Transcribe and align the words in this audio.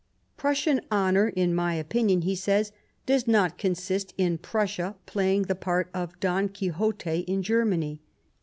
"Prussian 0.35 0.81
honour, 0.91 1.27
in 1.27 1.53
my 1.53 1.75
opinion," 1.75 2.23
he 2.23 2.33
said," 2.35 2.71
does 3.05 3.27
not 3.27 3.59
consist 3.59 4.15
in 4.17 4.39
Prussia 4.39 4.95
playing 5.05 5.43
the 5.43 5.53
part 5.53 5.91
of 5.93 6.19
Don 6.19 6.49
Quixote 6.49 7.19
in 7.27 7.43
Germany. 7.43 7.99